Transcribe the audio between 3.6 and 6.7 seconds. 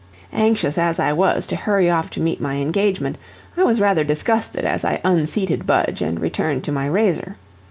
was rather disgusted as I unseated Budge and returned